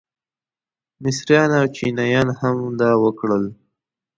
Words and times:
مصریان 1.03 1.51
او 1.59 1.65
چینیان 1.75 2.27
هم 2.39 2.57
دا 2.79 2.91
وکړل. 3.03 3.45